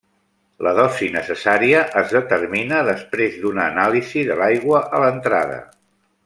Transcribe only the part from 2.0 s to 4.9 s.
es determina després d'una anàlisi de l'aigua